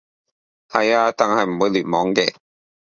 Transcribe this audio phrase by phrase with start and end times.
[0.67, 2.33] 係啊，但係唔會聯網嘅